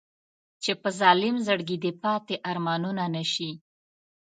[0.63, 3.51] چې په ظالم زړګي دې پاتې ارمانونه نه شي.